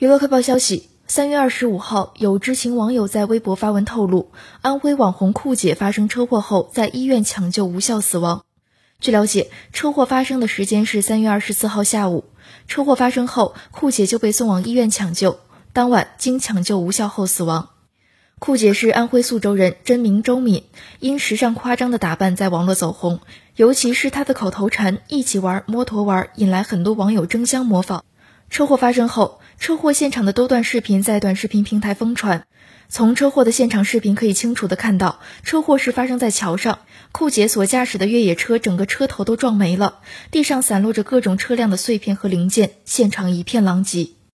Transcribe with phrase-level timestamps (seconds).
[0.00, 4.30] 娱乐快报消息：三月二十五号，有知情网友在微博发文透露，
[4.62, 8.42] 安徽网红酷姐发生车祸后，在医院抢救无效死亡。
[8.98, 12.24] 据了解，车祸发生的时间是三月二十四号下午。
[12.66, 15.38] 车祸发生后，酷姐就被送往医院抢救，
[15.74, 17.68] 当晚经抢救无效后死亡。
[18.38, 20.64] 酷姐是安徽宿州人，真名周敏，
[21.00, 23.20] 因时尚夸张的打扮在网络走红，
[23.54, 28.02] 尤其是她的口头禅“一起玩摩托玩”，引来很多网友争相模仿。
[28.50, 32.44] 车祸发生后，车祸现场的多段视频在短视频平台疯传。
[32.88, 36.80] 从车祸的现场视频可以清楚的看到，车祸是发生在桥上，
[37.12, 40.00] 酷姐所驾驶的越野车整个车头都撞没了，
[40.32, 44.19] 地上散落着各种车辆的碎片和零件，现场一片狼藉。